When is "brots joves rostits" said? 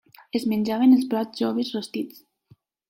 1.13-2.29